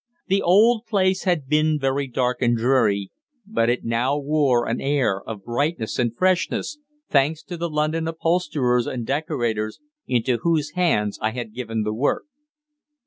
[0.29, 3.11] The old place had been very dark and dreary,
[3.45, 8.87] but it now wore an air of brightness and freshness, thanks to the London upholsterers
[8.87, 12.25] and decorators into whose hands I had given the work.